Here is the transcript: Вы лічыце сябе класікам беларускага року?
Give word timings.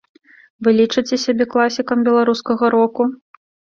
Вы 0.67 0.71
лічыце 0.79 1.19
сябе 1.25 1.45
класікам 1.55 1.97
беларускага 2.11 2.65
року? 2.79 3.01